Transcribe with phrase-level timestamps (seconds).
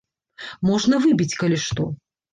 [0.69, 1.83] Можна выбіць, калі што.